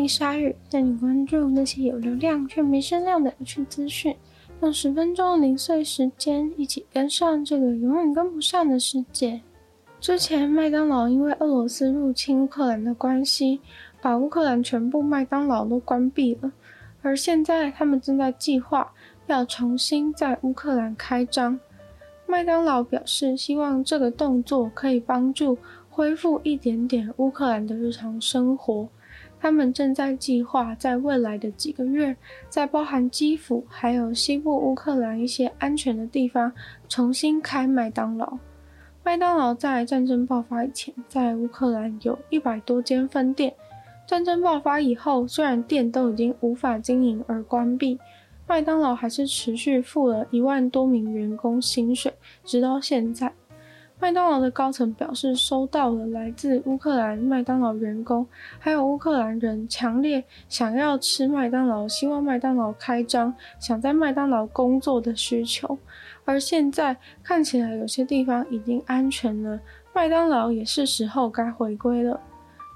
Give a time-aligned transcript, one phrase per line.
[0.00, 4.16] 迎鲨语，带你关注那些有流量却没声量的有趣资讯，
[4.62, 9.42] 用十分钟零碎时间，一起跟上这个永远跟不上的世界。
[10.00, 13.60] 之前，麦当劳因为俄罗斯入侵乌克兰的关系，
[14.00, 16.50] 把乌克兰全部麦当劳都关闭了。
[17.02, 18.92] 而现在，他们正在计划
[19.26, 21.60] 要重新在乌克兰开张。
[22.26, 25.58] 麦当劳表示，希望这个动作可以帮助
[25.90, 28.88] 恢复一点点乌克兰的日常生活。
[29.40, 32.14] 他们正在计划在未来的几个月，
[32.50, 36.52] 在包含基辅还有西部乌克兰一些安全的地方
[36.88, 38.38] 重新开麦当劳。
[39.02, 43.54] 麦当劳在战争爆发以前，在乌克兰有一百多间分店。
[44.06, 47.98] 战争爆发以后，虽然店都已经无法经营而关闭，
[48.46, 52.12] 麦当劳还是持续付了一万多名员工薪水，
[52.44, 53.32] 直到现在。
[54.00, 58.26] 麦当劳的高层表示，收到了来自乌克兰麦当劳员工
[58.58, 65.78] 还有乌克兰人强烈想要吃麦当劳、希望麦当劳开张、想在麦当劳工作的需求。
[66.24, 69.60] 而现在看起来有些地方已经安全了，
[69.92, 72.18] 麦当劳也是时候该回归了。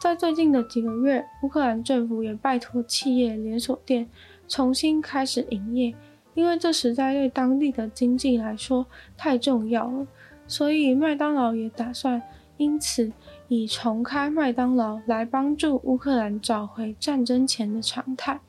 [0.00, 4.08] 在最近的几个月，乌克兰政府也拜托企业连锁店
[4.48, 5.94] 重新开始营业，
[6.34, 8.84] 因为这实在对当地的经济来说
[9.16, 10.04] 太重要了。
[10.46, 12.22] 所以麦当劳也打算
[12.56, 13.12] 因此
[13.48, 18.40] 以重开麦当劳来帮助乌克兰找回战争前的常态。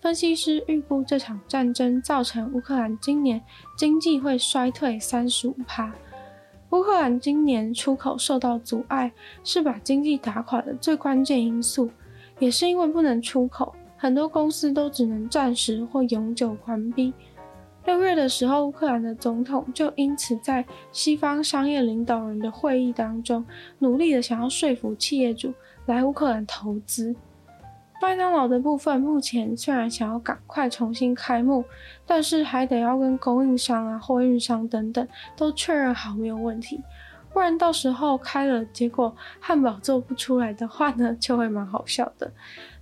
[0.00, 3.42] 分析师预估，这场战争造成乌克兰今年
[3.76, 5.92] 经济会衰退三十五趴。
[6.70, 9.12] 乌克兰今年出口受到阻碍，
[9.42, 11.90] 是把经济打垮的最关键因素。
[12.38, 17.14] 也是因为不能出口，很多公司都只能暂时或永久关闭。
[17.86, 23.46] 六月的时候，乌克兰的总统就因此在西方商业领导人的会议当中，
[23.78, 25.54] 努力的想要说服企业主
[25.86, 27.14] 来乌克兰投资。
[28.02, 31.64] 麦当劳的部分目前虽然想要赶快重新开幕，
[32.04, 36.82] 但是还得要跟供应商啊、货运商等等都确认好没有问题，
[37.32, 42.30] 不然到时候开了，结果汉堡做不出来的话呢，就会蛮好笑的。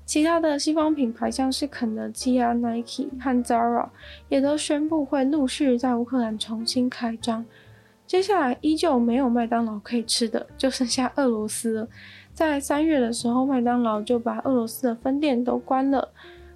[0.06, 3.88] 其他的西方品牌像是肯德基啊、Nike 和 Zara
[4.28, 7.44] 也都宣布会陆续在乌克兰重新开张。
[8.06, 11.88] 接下来依旧没有麦当劳可以吃的，就剩下俄罗斯了。
[12.34, 16.06] 在三月的时候，麦当劳就把俄罗斯的分店都关了。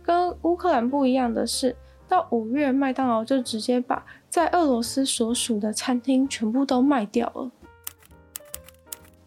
[0.03, 1.75] 跟乌克兰不一样的是，
[2.07, 7.51] 到五月，麦当劳就直接把在俄罗斯所属的餐厅全部都卖掉了。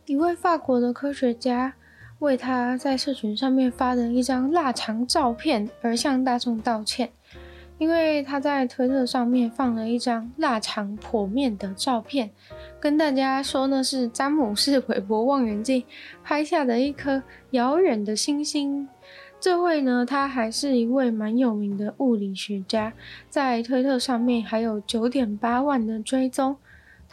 [0.06, 1.74] 一位法国的科学家
[2.22, 7.12] 为他在社群上面发的一张腊肠照片而向大众道歉。
[7.78, 12.30] 因为他在推特上面放了一张腊肠剖面的照片，
[12.80, 15.84] 跟大家说那是詹姆斯韦伯望远镜
[16.24, 18.88] 拍下的一颗遥远的星星。
[19.40, 22.94] 这位呢，他还是一位蛮有名的物理学家，
[23.28, 26.56] 在推特上面还有九点八万的追踪。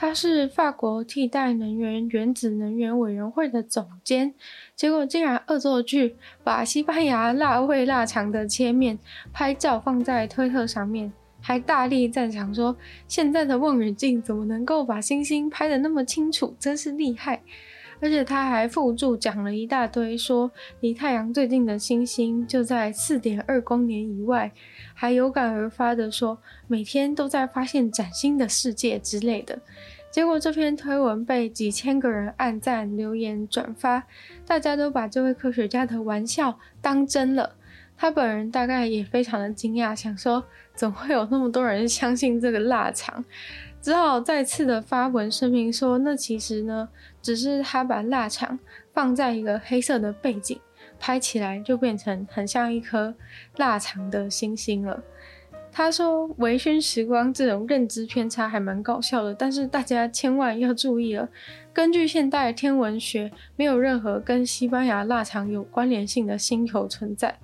[0.00, 4.32] 他是法国替代能源原子能源委员会的总监，
[4.76, 6.14] 结果竟然恶作剧
[6.44, 8.96] 把西班牙辣味腊肠的切面
[9.32, 12.76] 拍照放在推特上面，还大力赞赏说
[13.08, 17.42] ：“现在的望远镜怎么能够把星星拍得那么清楚，真是厉害！”
[18.00, 20.50] 而且他还附注讲了一大堆，说
[20.80, 24.52] 离太阳最近的星星就在四点二光年以外，
[24.94, 29.58] 还有感而发的说每天都在发现崭新的世界之类的。
[30.10, 34.04] 结果这篇推文被几千个人按赞、留言、转发，
[34.46, 37.56] 大家都把这位科学家的玩笑当真了。
[38.00, 40.42] 他本人大概也非常的惊讶，想说
[40.74, 43.24] 怎么会有那么多人相信这个腊肠，
[43.80, 46.88] 只好再次的发文声明说，那其实呢，
[47.22, 48.58] 只是他把腊肠
[48.92, 50.58] 放在一个黑色的背景，
[50.98, 53.14] 拍起来就变成很像一颗
[53.56, 55.02] 腊肠的星星了。
[55.70, 61.28] 他说：“微醺时光这种认知偏差还蛮搞笑的，但是大家千万要注意了。
[61.72, 67.38] 根据现代天文学，没有任何跟西班牙腊肠有关联性的星球存在。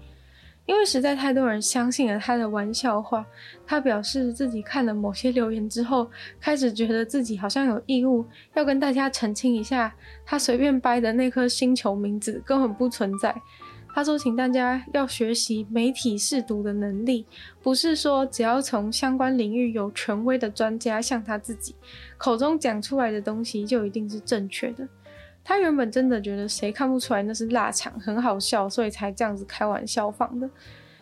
[0.66, 3.24] 因为实在太多人相信了他的玩笑话，
[3.66, 8.24] 他表示自己看了某些留言之后，开始觉得自己好像有义务
[8.54, 9.94] 要跟大家澄清一下，
[10.24, 13.34] 他随便掰的那颗星球名字根本不存在。
[13.94, 17.24] 他说，请大家要学习媒体试读的能力，
[17.62, 21.76] 不是说只要从相关领域有权威的专家像他自己
[22.18, 24.88] 口中讲出来的东西就一定是正确的。
[25.44, 30.48] 他原本真的觉得谁看不出来那是腊肠，很好笑，所以才这样子开玩笑放的，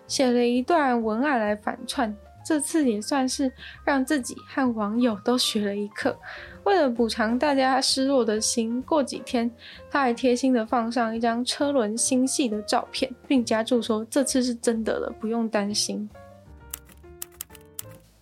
[0.08, 2.14] 写了一段文案来反串。
[2.44, 3.52] 这次也算是
[3.84, 6.18] 让自己和网友都学了一课。
[6.64, 9.48] 为了补偿大家失落的心，过几天
[9.88, 16.10] 他还贴心的放上一张车轮星系的照片，并加注说这次是真的了，不用担心。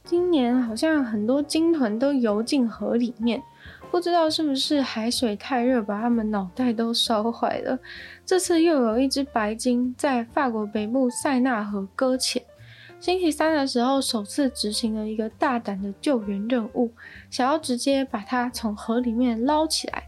[0.05, 3.43] 今年好像很多鲸豚都游进河里面。
[3.91, 7.79] 不知道是不是海水太热，把他们脑袋都烧坏了。
[8.25, 12.41] 这次又有一只白鲸在法国北部塞纳河搁浅。
[13.01, 16.93] 星期三的时候，首次执行了一个大胆的救援任务，
[17.31, 20.05] 想要直接把它从河里面捞起来。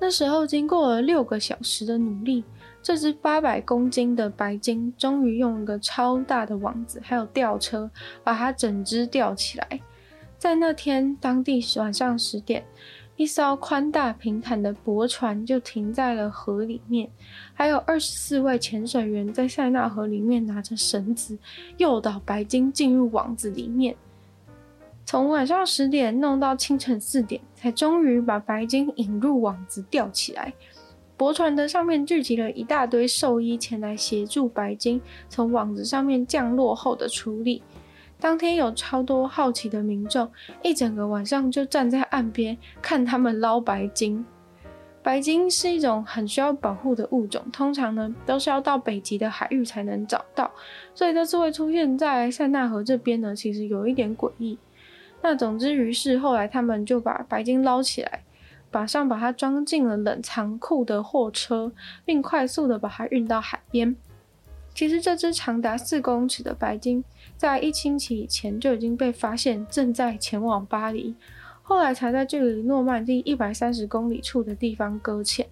[0.00, 2.44] 那时候经过了六个小时的努力，
[2.82, 7.90] 这只八百公斤的白鲸终于用一个超大的网子还有吊车，
[8.24, 9.80] 把它整只吊起来。
[10.38, 12.64] 在那天当地晚上十点。
[13.18, 17.10] 一艘宽大平坦的驳船就停在了河里面，
[17.52, 21.36] 还有二十四位潜水员在塞纳河里面拿着绳子
[21.78, 23.96] 诱导白鲸进入网子里面。
[25.04, 30.52] 从晚上十点弄到清晨四点，才终于把白鲸引入网子吊起来。
[31.16, 37.64] 驳船的上面聚集了一大堆兽医前来协助白鲸从网子上面降落后的处理。
[38.20, 40.30] 当天有超多好奇的民众，
[40.62, 44.24] 一整个晚上就站在岸边看他们捞白鲸。
[45.00, 50.50] 白鲸是一种很需要保护的物种，通常呢都是要到北极的海域才能找到，
[50.94, 54.58] 所以这次会出现在塞纳河这边呢，其实有一点诡异。
[55.22, 58.24] 那总之，于是后来他们就把白鲸捞起来，
[58.70, 61.72] 马上把它装进了冷藏库的货车，
[62.04, 63.96] 并快速的把它运到海边。
[64.74, 67.02] 其实这只长达四公尺的白鲸。
[67.38, 71.14] 在一星期以前就已经被发现，正在前往巴黎，
[71.62, 75.46] 后来才在距离诺曼第一百三十公里处的地方搁浅。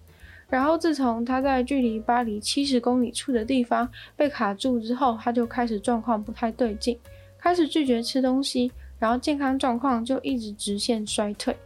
[0.49, 6.99] 然后自从他在距离巴黎七十公里处的地方被卡住之后，他就开始状况不太对劲，
[7.39, 11.57] 开始拒绝吃东西，然后健康状况就一直直线衰退。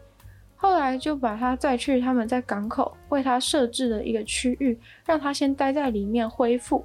[0.55, 6.85] 后来就把他载去他们在港口为他设置的一个区域，让他先待在里面恢复。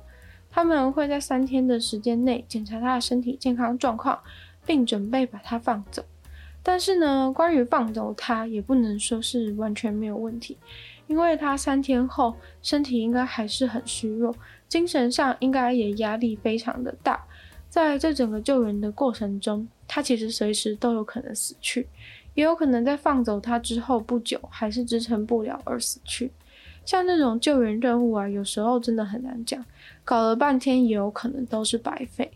[0.56, 4.18] 他们会在三天的时间内检查他的身体健康状况，
[4.66, 6.02] 并准备把他放走。
[6.64, 10.58] 但是呢，关于放走他，也不能说是完全没有问题，
[11.08, 14.34] 因为他三天后身体应该还是很虚弱，
[14.70, 17.22] 精神上应该也压力非常的大。
[17.70, 21.86] 在这整个救援的过程中，他其实随时都有可能死去，
[22.34, 26.32] 也有可能在放走他之后不久还是支撑不了而死去。
[26.86, 29.66] 像这种救援任务啊，有时候真的很难讲，
[30.04, 32.32] 搞了半天也有可能都是白费。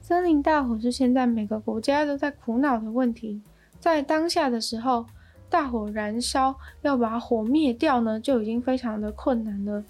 [0.00, 3.40] 森林大火是现在每个国家都在苦恼的问题。
[3.78, 5.06] 在当下的时候，
[5.48, 9.84] 大火燃烧要把火灭掉呢，就已经非常的困难了。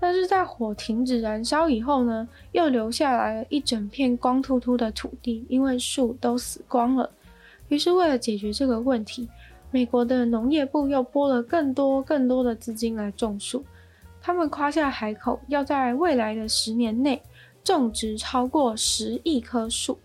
[0.00, 7.10] 但是在火停止燃烧以后呢，又留下来了一整片光秃秃的土地，因为树都死光了。
[7.68, 9.28] 于是为了解决这个问题，
[9.70, 13.64] 美国的农业部又拨了更多更多的资金来种树，
[14.20, 17.22] 他们夸下海口，要在未来的十年内
[17.62, 19.98] 种植超过十亿棵树。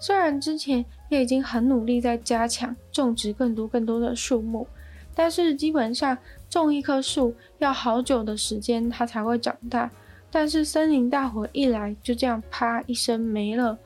[0.00, 4.66] 虽然之前也已经很努力在加强种植更多更多的树木，
[5.14, 6.18] 但是基本上
[6.50, 9.90] 种一棵树要好久的时间它才会长大。
[10.30, 13.78] 但是森林大火一来，就这样啪一声没了。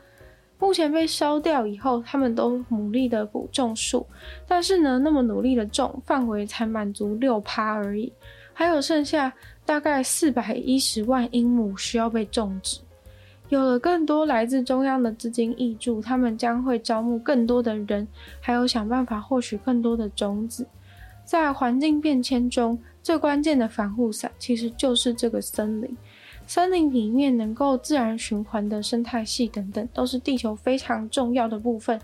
[0.59, 4.05] 目前被烧掉以后，他们都努力的补种树，
[4.47, 8.13] 但是呢，那么努力的种，范围才满足六趴而已，
[8.53, 9.33] 还有剩下
[9.65, 12.81] 大概四百一十万英亩需要被种植。
[13.51, 18.07] 有了更多来自中央的资金挹注，他们将会招募更多的人，
[18.41, 20.67] 还有想办法获取更多的种子。
[21.25, 25.97] 在环境变迁中，最关键的防护伞其实就是这个森林。
[26.49, 32.01] 森林里面能够自然循环的生态系等等，都是地球非常重要的部分。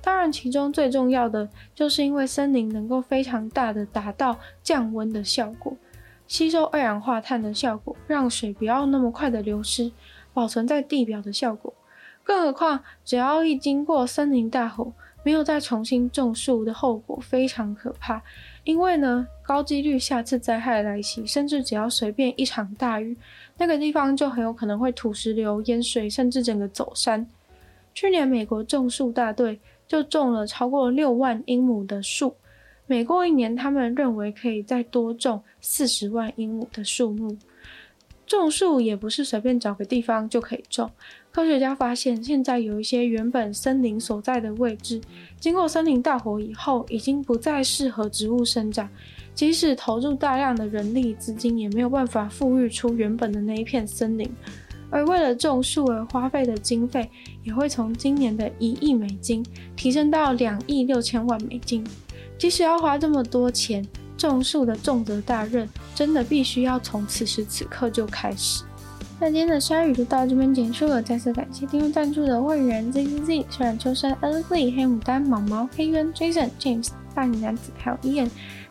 [0.00, 5.76] 当然，其中最重要的就是因为森林能够非常大的达到降温的效果，
[6.28, 9.90] 吸收二氧化碳的效果，让水不要那么快的流失，
[10.32, 11.74] 保存在地表的效果。
[12.22, 18.22] 更何况，只要一经过森林大火，没有再重新种树的后果非常可怕。
[18.64, 23.16] 因为呢，高几率下次灾害来袭，甚至只要随便一场大雨，
[23.56, 27.26] 那个地方就很有可能会土石流、淹水，甚至整个走山。
[27.94, 32.36] 去年美国种树大队就种了超过六万英亩的树，
[32.86, 37.36] 每过一年，他们认为可以再多种四十万英亩的树木。
[38.26, 40.90] 种树也不是随便找个地方就可以种。
[41.38, 45.00] 科学家发现，现在有一些原本森林所在的位置，
[45.38, 48.88] 经过森林大火以后，已经不再适合植物生长。
[49.36, 54.28] 即使投入大量的人力资金，也没有办法复育出原本的那一片森林。
[54.90, 57.08] 而为了种树而花费的经费，
[57.44, 61.86] 也会从今年的一亿美金提升到两亿六千万美金。
[62.36, 68.64] 即使要花这么多钱，种树的重责大任，真的必须要从此时此刻就开始。
[69.20, 78.30] 那今天的鲨鱼就到这边结束了，再次感谢订阅赞助的会员 Z Z Z、虽然秋山、Alex Lee、黑牡丹、毛毛、黑渊、Jason、James、大龄男子还有 Ian。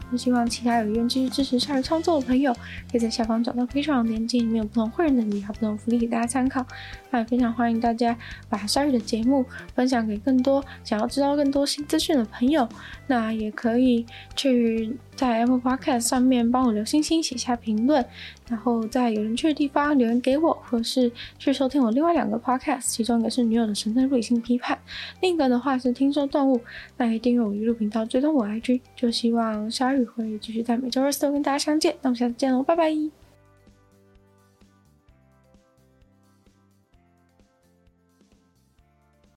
[0.09, 2.53] 那希望其他有愿继续支持鲨鱼创作的朋友，
[2.89, 6.65] 可以在下方找到 Patreon 的链接，里面有不同会员等级还有不同福利给大家参考。
[7.11, 12.65] 那也非常欢迎大家把鲨鱼的节目分享给更多想要知道更多新资讯的朋友。
[13.07, 18.05] 那也可以去在 Apple Podcast 上面帮我留星星、写下评论，
[18.49, 24.77] 然后在有人去的地方留言给我，或是去收听我另外两个 Podcast，其中一个是女友的神圣理性批判，
[25.21, 26.61] 另一个的话是听说动物。
[26.97, 31.95] 那可以订阅我一路频道，追踪我 IG，就希望鲨鱼会继续在每周二四都跟大家相见。
[32.01, 33.26] 那我们下次见喽，拜拜。